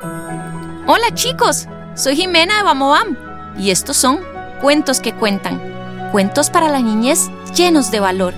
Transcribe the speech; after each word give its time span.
Hola 0.00 1.12
chicos, 1.14 1.66
soy 1.96 2.14
Jimena 2.14 2.58
de 2.58 2.62
Bamobam 2.62 3.16
y 3.58 3.70
estos 3.70 3.96
son 3.96 4.20
cuentos 4.60 5.00
que 5.00 5.12
cuentan. 5.12 5.60
Cuentos 6.12 6.50
para 6.50 6.68
la 6.68 6.80
niñez 6.80 7.28
llenos 7.54 7.90
de 7.90 7.98
valor. 7.98 8.32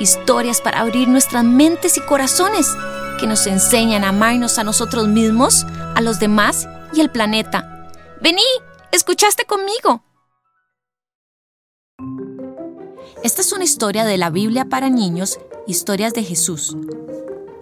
Historias 0.00 0.60
para 0.60 0.80
abrir 0.80 1.08
nuestras 1.08 1.44
mentes 1.44 1.96
y 1.96 2.00
corazones 2.00 2.74
que 3.20 3.26
nos 3.26 3.46
enseñan 3.46 4.04
a 4.04 4.08
amarnos 4.08 4.58
a 4.58 4.64
nosotros 4.64 5.06
mismos, 5.06 5.64
a 5.94 6.00
los 6.00 6.18
demás 6.18 6.68
y 6.92 7.00
al 7.00 7.10
planeta. 7.10 7.88
Vení, 8.20 8.42
escuchaste 8.90 9.44
conmigo. 9.44 10.02
Esta 13.22 13.40
es 13.40 13.52
una 13.52 13.64
historia 13.64 14.04
de 14.04 14.18
la 14.18 14.30
Biblia 14.30 14.66
para 14.66 14.90
niños, 14.90 15.38
Historias 15.66 16.12
de 16.14 16.22
Jesús, 16.22 16.76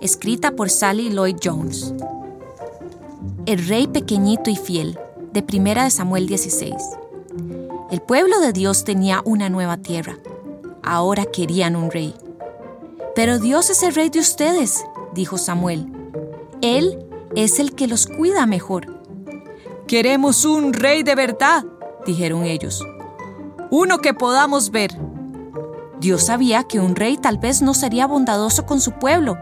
escrita 0.01 0.51
por 0.53 0.69
Sally 0.69 1.11
Lloyd 1.11 1.37
Jones. 1.43 1.95
El 3.47 3.69
rey 3.69 3.87
pequeñito 3.87 4.49
y 4.49 4.57
fiel, 4.57 4.99
de 5.35 5.43
Primera 5.43 5.85
de 5.85 5.91
Samuel 5.91 6.27
16. 6.27 6.73
El 7.91 8.01
pueblo 8.01 8.41
de 8.41 8.55
Dios 8.55 8.85
tenía 8.85 9.21
una 9.27 9.51
nueva 9.51 9.77
tierra. 9.77 10.17
Ahora 10.83 11.27
querían 11.27 11.77
un 11.77 11.91
rey. 11.91 12.15
Pero 13.15 13.39
Dios 13.39 13.69
es 13.69 13.83
el 13.83 13.95
rey 13.95 14.09
de 14.09 14.21
ustedes, 14.21 14.83
dijo 15.13 15.37
Samuel. 15.37 15.87
Él 16.63 17.07
es 17.37 17.61
el 17.61 17.75
que 17.75 17.87
los 17.87 18.07
cuida 18.07 18.47
mejor. 18.47 19.03
Queremos 19.87 20.47
un 20.47 20.73
rey 20.73 21.03
de 21.03 21.15
verdad, 21.15 21.67
dijeron 22.07 22.45
ellos. 22.45 22.83
Uno 23.71 23.99
que 23.99 24.15
podamos 24.15 24.71
ver. 24.71 24.91
Dios 26.01 26.23
sabía 26.23 26.65
que 26.65 26.81
un 26.81 26.97
rey 26.97 27.19
tal 27.19 27.37
vez 27.37 27.61
no 27.61 27.75
sería 27.75 28.07
bondadoso 28.07 28.65
con 28.65 28.81
su 28.81 28.93
pueblo, 28.93 29.37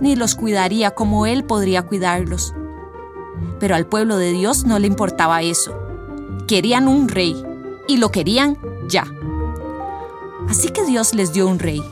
ni 0.00 0.14
los 0.14 0.36
cuidaría 0.36 0.92
como 0.92 1.26
él 1.26 1.42
podría 1.42 1.82
cuidarlos. 1.82 2.54
Pero 3.60 3.74
al 3.74 3.86
pueblo 3.86 4.16
de 4.16 4.32
Dios 4.32 4.64
no 4.64 4.78
le 4.78 4.86
importaba 4.86 5.42
eso. 5.42 5.76
Querían 6.46 6.88
un 6.88 7.08
rey, 7.08 7.36
y 7.86 7.96
lo 7.96 8.10
querían 8.10 8.56
ya. 8.88 9.04
Así 10.48 10.68
que 10.68 10.84
Dios 10.84 11.14
les 11.14 11.32
dio 11.32 11.48
un 11.48 11.58
rey. 11.58 11.82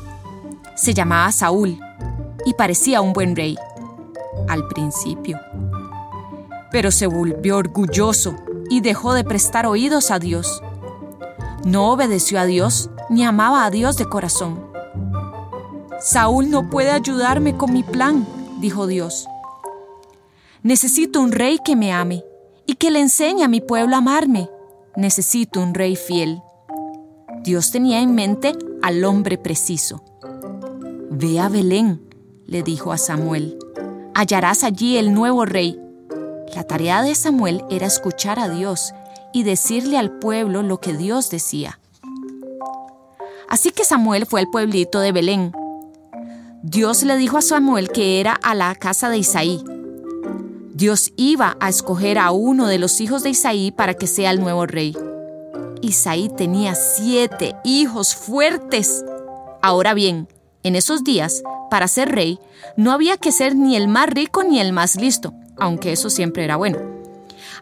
Se 0.76 0.94
llamaba 0.94 1.32
Saúl, 1.32 1.78
y 2.44 2.54
parecía 2.54 3.00
un 3.00 3.12
buen 3.12 3.34
rey, 3.34 3.56
al 4.48 4.66
principio. 4.68 5.40
Pero 6.70 6.90
se 6.90 7.06
volvió 7.06 7.56
orgulloso 7.56 8.34
y 8.70 8.80
dejó 8.80 9.14
de 9.14 9.24
prestar 9.24 9.66
oídos 9.66 10.10
a 10.10 10.18
Dios. 10.18 10.62
No 11.64 11.90
obedeció 11.90 12.38
a 12.38 12.44
Dios 12.44 12.90
ni 13.10 13.24
amaba 13.24 13.64
a 13.64 13.70
Dios 13.70 13.96
de 13.96 14.04
corazón. 14.04 14.66
Saúl 16.00 16.50
no 16.50 16.68
puede 16.68 16.90
ayudarme 16.90 17.56
con 17.56 17.72
mi 17.72 17.82
plan, 17.82 18.26
dijo 18.60 18.86
Dios. 18.86 19.26
Necesito 20.66 21.20
un 21.20 21.30
rey 21.30 21.60
que 21.64 21.76
me 21.76 21.92
ame 21.92 22.24
y 22.66 22.74
que 22.74 22.90
le 22.90 22.98
enseñe 22.98 23.44
a 23.44 23.48
mi 23.48 23.60
pueblo 23.60 23.94
a 23.94 23.98
amarme. 23.98 24.50
Necesito 24.96 25.60
un 25.60 25.74
rey 25.74 25.94
fiel. 25.94 26.42
Dios 27.44 27.70
tenía 27.70 28.00
en 28.00 28.16
mente 28.16 28.52
al 28.82 29.04
hombre 29.04 29.38
preciso. 29.38 30.02
Ve 31.08 31.38
a 31.38 31.48
Belén, 31.48 32.02
le 32.46 32.64
dijo 32.64 32.90
a 32.90 32.98
Samuel. 32.98 33.56
Hallarás 34.12 34.64
allí 34.64 34.96
el 34.96 35.14
nuevo 35.14 35.44
rey. 35.44 35.78
La 36.56 36.64
tarea 36.64 37.00
de 37.02 37.14
Samuel 37.14 37.64
era 37.70 37.86
escuchar 37.86 38.40
a 38.40 38.48
Dios 38.48 38.92
y 39.32 39.44
decirle 39.44 39.98
al 39.98 40.18
pueblo 40.18 40.64
lo 40.64 40.80
que 40.80 40.94
Dios 40.94 41.30
decía. 41.30 41.78
Así 43.48 43.70
que 43.70 43.84
Samuel 43.84 44.26
fue 44.26 44.40
al 44.40 44.50
pueblito 44.50 44.98
de 44.98 45.12
Belén. 45.12 45.52
Dios 46.64 47.04
le 47.04 47.16
dijo 47.16 47.38
a 47.38 47.42
Samuel 47.42 47.88
que 47.90 48.18
era 48.18 48.32
a 48.32 48.56
la 48.56 48.74
casa 48.74 49.10
de 49.10 49.18
Isaí. 49.18 49.62
Dios 50.76 51.14
iba 51.16 51.56
a 51.58 51.70
escoger 51.70 52.18
a 52.18 52.32
uno 52.32 52.66
de 52.66 52.76
los 52.76 53.00
hijos 53.00 53.22
de 53.22 53.30
Isaí 53.30 53.70
para 53.70 53.94
que 53.94 54.06
sea 54.06 54.30
el 54.30 54.40
nuevo 54.40 54.66
rey. 54.66 54.94
Isaí 55.80 56.28
tenía 56.28 56.74
siete 56.74 57.56
hijos 57.64 58.14
fuertes. 58.14 59.02
Ahora 59.62 59.94
bien, 59.94 60.28
en 60.64 60.76
esos 60.76 61.02
días, 61.02 61.42
para 61.70 61.88
ser 61.88 62.10
rey, 62.10 62.38
no 62.76 62.92
había 62.92 63.16
que 63.16 63.32
ser 63.32 63.56
ni 63.56 63.74
el 63.74 63.88
más 63.88 64.10
rico 64.10 64.44
ni 64.44 64.60
el 64.60 64.74
más 64.74 64.96
listo, 64.96 65.32
aunque 65.56 65.92
eso 65.92 66.10
siempre 66.10 66.44
era 66.44 66.56
bueno. 66.56 66.78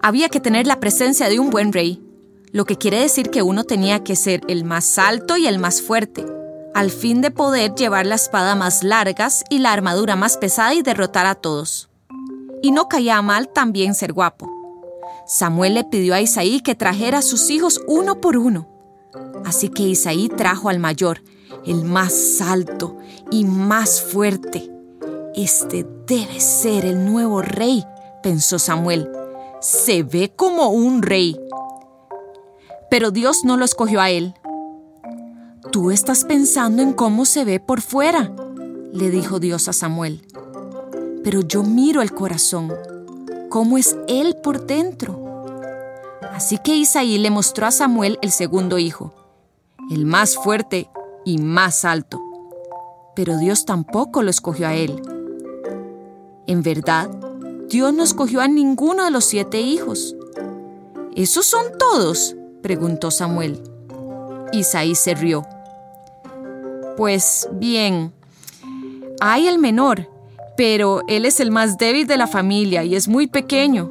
Había 0.03 0.29
que 0.29 0.41
tener 0.41 0.67
la 0.67 0.81
presencia 0.81 1.29
de 1.29 1.39
un 1.39 1.51
buen 1.51 1.73
rey, 1.73 2.03
lo 2.51 2.65
que 2.65 2.79
quiere 2.79 2.99
decir 2.99 3.31
que 3.31 3.43
uno 3.43 3.63
tenía 3.63 4.03
que 4.03 4.17
ser 4.17 4.41
el 4.49 4.65
más 4.65 4.99
alto 4.99 5.37
y 5.37 5.47
el 5.47 5.61
más 5.61 5.83
fuerte, 5.83 6.27
al 6.75 6.91
fin 6.91 7.21
de 7.21 7.31
poder 7.31 7.77
llevar 7.77 8.07
la 8.07 8.17
espada 8.17 8.57
más 8.57 8.83
largas 8.83 9.45
y 9.51 9.61
la 9.61 9.73
armadura 9.73 10.17
más 10.17 10.37
pesada 10.37 10.75
y 10.75 10.83
derrotar 10.83 11.27
a 11.27 11.37
todos. 11.37 11.94
Y 12.65 12.71
no 12.71 12.89
caía 12.89 13.21
mal 13.21 13.51
también 13.51 13.95
ser 13.95 14.15
guapo. 14.15 14.51
Samuel 15.27 15.75
le 15.75 15.85
pidió 15.85 16.15
a 16.15 16.23
Isaí 16.23 16.63
que 16.63 16.75
trajera 16.75 17.19
a 17.19 17.23
sus 17.23 17.51
hijos 17.51 17.79
uno 17.87 18.23
por 18.23 18.39
uno. 18.39 18.67
Así 19.45 19.69
que 19.69 19.83
Isaí 19.83 20.31
trajo 20.31 20.71
al 20.71 20.79
mayor, 20.79 21.23
el 21.67 21.85
más 21.85 22.41
alto 22.41 22.97
y 23.31 23.45
más 23.45 24.01
fuerte. 24.01 24.71
Este 25.35 25.87
debe 26.07 26.41
ser 26.41 26.87
el 26.87 27.05
nuevo 27.05 27.43
rey, 27.43 27.85
pensó 28.23 28.59
Samuel. 28.59 29.11
Se 29.61 30.03
ve 30.03 30.33
como 30.35 30.71
un 30.71 31.03
rey. 31.03 31.39
Pero 32.91 33.11
Dios 33.11 33.45
no 33.45 33.59
lo 33.59 33.67
escogió 33.67 34.01
a 34.01 34.09
él. 34.09 34.33
Tú 35.71 35.91
estás 35.91 36.25
pensando 36.25 36.81
en 36.81 36.95
cómo 36.95 37.27
se 37.27 37.45
ve 37.45 37.61
por 37.61 37.83
fuera, 37.83 38.35
le 38.91 39.11
dijo 39.11 39.39
Dios 39.39 39.69
a 39.69 39.75
Samuel. 39.75 40.23
Pero 41.25 41.41
yo 41.41 41.63
miro 41.63 42.03
el 42.03 42.13
corazón, 42.13 42.73
cómo 43.49 43.79
es 43.79 43.97
él 44.07 44.37
por 44.43 44.67
dentro. 44.67 45.25
Así 46.33 46.59
que 46.59 46.77
Isaí 46.77 47.17
le 47.19 47.31
mostró 47.31 47.67
a 47.67 47.71
Samuel 47.71 48.19
el 48.21 48.31
segundo 48.31 48.79
hijo, 48.79 49.15
el 49.91 50.05
más 50.05 50.37
fuerte 50.37 50.91
y 51.25 51.39
más 51.39 51.87
alto. 51.87 52.21
Pero 53.17 53.39
Dios 53.39 53.65
tampoco 53.65 54.23
lo 54.23 54.31
escogió 54.31 54.67
a 54.67 54.75
él. 54.75 55.01
En 56.47 56.63
verdad, 56.63 57.09
Dios 57.69 57.95
no 57.95 58.03
escogió 58.03 58.41
a 58.41 58.49
ninguno 58.49 59.05
de 59.05 59.11
los 59.11 59.25
siete 59.25 59.61
hijos. 59.61 60.15
¿Esos 61.17 61.47
son 61.47 61.65
todos? 61.79 62.37
preguntó 62.63 63.11
Samuel. 63.11 63.63
Isaí 64.53 64.95
se 64.95 65.15
rió. 65.15 65.47
Pues 66.97 67.49
bien, 67.53 68.13
hay 69.21 69.49
el 69.49 69.59
menor, 69.59 70.09
pero 70.57 71.03
él 71.09 71.25
es 71.25 71.41
el 71.41 71.51
más 71.51 71.79
débil 71.79 72.07
de 72.07 72.17
la 72.17 72.27
familia 72.27 72.85
y 72.85 72.95
es 72.95 73.09
muy 73.09 73.27
pequeño. 73.27 73.89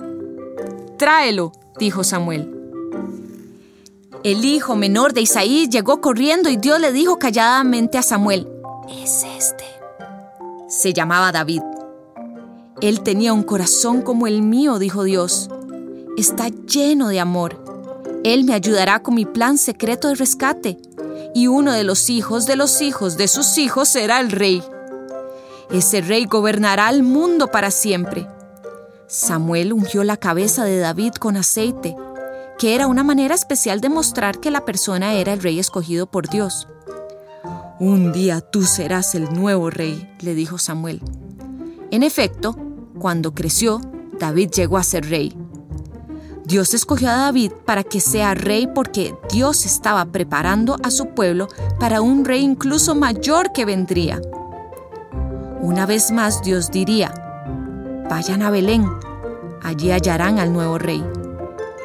Tráelo, 0.97 1.51
dijo 1.77 2.03
Samuel. 2.03 2.49
El 4.23 4.45
hijo 4.45 4.75
menor 4.75 5.13
de 5.13 5.21
Isaí 5.21 5.67
llegó 5.69 5.99
corriendo 5.99 6.49
y 6.49 6.55
Dios 6.55 6.79
le 6.79 6.93
dijo 6.93 7.19
calladamente 7.19 7.97
a 7.97 8.01
Samuel, 8.03 8.47
es 8.89 9.25
este. 9.37 9.65
Se 10.69 10.93
llamaba 10.93 11.31
David. 11.31 11.61
Él 12.81 13.01
tenía 13.01 13.33
un 13.33 13.43
corazón 13.43 14.01
como 14.01 14.27
el 14.27 14.41
mío, 14.41 14.79
dijo 14.79 15.03
Dios. 15.03 15.49
Está 16.17 16.47
lleno 16.47 17.09
de 17.09 17.19
amor. 17.19 17.63
Él 18.23 18.45
me 18.45 18.53
ayudará 18.53 19.01
con 19.03 19.15
mi 19.15 19.25
plan 19.25 19.57
secreto 19.57 20.07
de 20.07 20.15
rescate, 20.15 20.77
y 21.35 21.47
uno 21.47 21.73
de 21.73 21.83
los 21.83 22.09
hijos 22.09 22.45
de 22.45 22.55
los 22.55 22.81
hijos 22.81 23.17
de 23.17 23.27
sus 23.27 23.57
hijos 23.57 23.89
será 23.89 24.19
el 24.19 24.31
rey. 24.31 24.63
Ese 25.71 26.01
rey 26.01 26.25
gobernará 26.25 26.89
el 26.89 27.03
mundo 27.03 27.47
para 27.47 27.71
siempre. 27.71 28.27
Samuel 29.07 29.73
ungió 29.73 30.03
la 30.03 30.17
cabeza 30.17 30.63
de 30.65 30.79
David 30.79 31.13
con 31.13 31.37
aceite, 31.37 31.95
que 32.57 32.75
era 32.75 32.87
una 32.87 33.03
manera 33.03 33.35
especial 33.35 33.81
de 33.81 33.89
mostrar 33.89 34.39
que 34.39 34.51
la 34.51 34.65
persona 34.65 35.13
era 35.13 35.33
el 35.33 35.41
rey 35.41 35.59
escogido 35.59 36.07
por 36.07 36.29
Dios. 36.29 36.67
Un 37.79 38.11
día 38.13 38.41
tú 38.41 38.63
serás 38.63 39.15
el 39.15 39.33
nuevo 39.33 39.69
rey, 39.69 40.15
le 40.21 40.35
dijo 40.35 40.57
Samuel. 40.57 41.01
En 41.91 42.03
efecto, 42.03 42.55
cuando 42.97 43.33
creció, 43.33 43.81
David 44.19 44.51
llegó 44.51 44.77
a 44.77 44.83
ser 44.83 45.09
rey. 45.09 45.35
Dios 46.45 46.73
escogió 46.73 47.09
a 47.09 47.15
David 47.15 47.51
para 47.65 47.83
que 47.83 47.99
sea 47.99 48.33
rey 48.33 48.67
porque 48.67 49.15
Dios 49.31 49.65
estaba 49.65 50.05
preparando 50.05 50.77
a 50.83 50.91
su 50.91 51.09
pueblo 51.09 51.47
para 51.79 52.01
un 52.01 52.25
rey 52.25 52.41
incluso 52.41 52.95
mayor 52.95 53.53
que 53.53 53.65
vendría. 53.65 54.21
Una 55.63 55.85
vez 55.85 56.11
más 56.11 56.41
Dios 56.41 56.71
diría, 56.71 57.13
vayan 58.09 58.41
a 58.41 58.51
Belén, 58.51 58.85
allí 59.61 59.91
hallarán 59.91 60.37
al 60.37 60.51
nuevo 60.51 60.77
rey. 60.77 61.01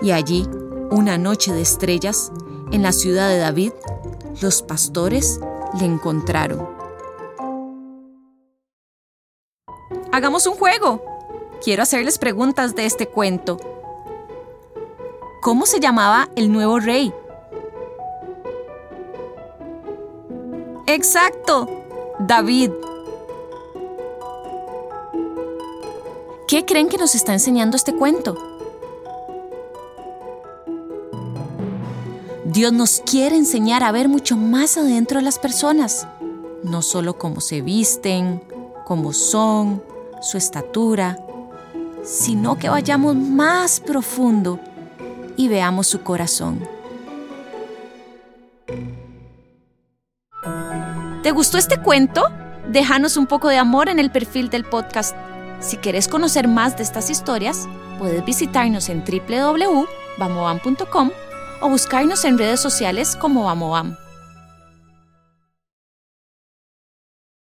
Y 0.03 0.11
allí, 0.11 0.49
una 0.91 1.17
noche 1.17 1.53
de 1.53 1.63
estrellas, 1.63 2.33
en 2.73 2.83
la 2.83 2.91
ciudad 2.91 3.29
de 3.29 3.39
David, 3.39 3.71
los 4.43 4.63
pastores 4.63 5.39
le 5.79 5.87
encontraron. 5.87 6.69
Hagamos 10.11 10.49
un 10.49 10.57
juego. 10.57 11.01
Quiero 11.63 11.85
hacerles 11.85 12.19
preguntas 12.19 12.75
de 12.75 12.85
este 12.85 13.07
cuento. 13.07 13.59
¿Cómo 15.41 15.67
se 15.67 15.79
llamaba 15.79 16.29
el 16.35 16.51
nuevo 16.51 16.81
rey? 16.81 17.15
Exacto, 20.89 21.69
David. 22.19 22.73
¿Qué 26.49 26.65
creen 26.65 26.89
que 26.89 26.97
nos 26.97 27.15
está 27.15 27.35
enseñando 27.35 27.77
este 27.77 27.95
cuento? 27.95 28.35
Dios 32.47 32.73
nos 32.73 33.03
quiere 33.05 33.37
enseñar 33.37 33.85
a 33.85 33.93
ver 33.93 34.09
mucho 34.09 34.39
más 34.39 34.79
adentro 34.79 35.19
de 35.19 35.25
las 35.27 35.39
personas, 35.39 36.09
no 36.63 36.81
solo 36.81 37.19
cómo 37.19 37.43
se 37.43 37.61
visten, 37.61 38.43
cómo 38.87 39.13
son, 39.13 39.83
su 40.23 40.39
estatura, 40.39 41.19
sino 42.03 42.59
que 42.59 42.71
vayamos 42.71 43.15
más 43.15 43.79
profundo 43.81 44.59
y 45.37 45.49
veamos 45.49 45.87
su 45.87 46.01
corazón. 46.01 46.67
¿Te 51.23 51.31
gustó 51.31 51.59
este 51.59 51.77
cuento? 51.83 52.23
Déjanos 52.71 53.19
un 53.19 53.27
poco 53.27 53.49
de 53.49 53.59
amor 53.59 53.91
en 53.91 53.99
el 53.99 54.11
perfil 54.11 54.49
del 54.49 54.65
podcast. 54.65 55.15
Si 55.61 55.77
quieres 55.79 56.09
conocer 56.09 56.49
más 56.49 56.77
de 56.77 56.83
estas 56.85 57.11
historias, 57.11 57.69
puedes 57.99 58.25
visitarnos 58.25 58.89
en 58.89 59.05
www.bamoam.com 59.05 61.11
o 61.61 61.69
buscarnos 61.69 62.25
en 62.25 62.39
redes 62.39 62.61
sociales 62.61 63.17
como 63.17 63.43
Bamoam. 63.45 63.97